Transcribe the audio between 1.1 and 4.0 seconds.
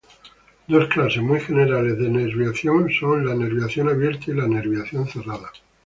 muy generales de nerviación son la nerviación